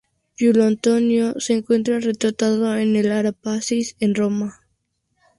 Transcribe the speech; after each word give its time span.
Julo 0.35 0.63
Antonio 0.63 1.39
se 1.39 1.53
encuentra 1.53 1.99
retratado 1.99 2.75
en 2.75 3.07
la 3.07 3.19
Ara 3.19 3.33
Pacis 3.33 3.95
en 3.99 4.15
Roma. 4.15 4.59